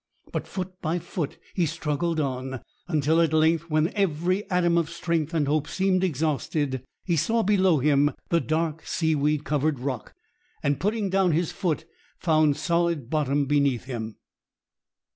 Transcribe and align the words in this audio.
But 0.31 0.47
foot 0.47 0.81
by 0.81 0.97
foot 0.97 1.37
he 1.53 1.67
struggled 1.67 2.19
on, 2.19 2.61
until 2.87 3.21
at 3.21 3.33
length, 3.33 3.61
just 3.61 3.69
when 3.69 3.93
every 3.93 4.49
atom 4.49 4.75
of 4.75 4.89
strength 4.89 5.31
and 5.31 5.47
hope 5.47 5.67
seemed 5.67 6.03
exhausted, 6.03 6.83
he 7.05 7.15
saw 7.15 7.43
below 7.43 7.77
him 7.77 8.09
the 8.29 8.41
dark, 8.41 8.81
seaweed 8.83 9.43
covered 9.43 9.77
rock, 9.79 10.15
and 10.63 10.79
putting 10.79 11.11
down 11.11 11.33
his 11.33 11.51
foot, 11.51 11.85
found 12.17 12.57
solid 12.57 13.11
bottom 13.11 13.45
beneath 13.45 13.83
him. 13.83 14.15